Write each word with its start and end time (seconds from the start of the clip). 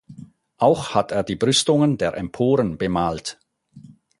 Auch 0.57 0.95
hat 0.95 1.11
er 1.11 1.21
die 1.21 1.35
Brüstungen 1.35 1.95
der 1.99 2.17
Emporen 2.17 2.79
bemalt. 2.79 3.37